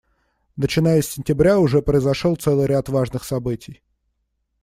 Начиная 0.55 0.99
с 1.03 1.09
сентября 1.09 1.59
уже 1.59 1.83
произошел 1.83 2.35
целый 2.35 2.65
ряд 2.65 2.89
важных 2.89 3.23
событий. 3.23 3.83